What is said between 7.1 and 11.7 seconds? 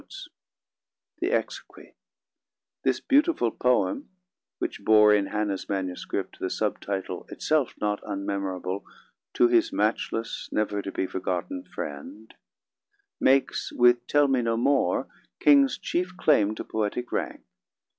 itself not unmemorable, 'To his Matchless never to be forgotten